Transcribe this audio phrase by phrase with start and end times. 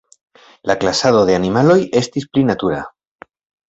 [0.71, 2.85] La klasado de animaloj estis pli natura.